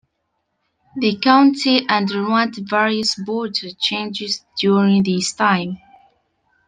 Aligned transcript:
The 0.95 1.17
county 1.19 1.87
underwent 1.87 2.57
various 2.63 3.13
border 3.23 3.67
changes 3.79 4.43
during 4.59 5.03
this 5.03 5.31
time. 5.33 5.77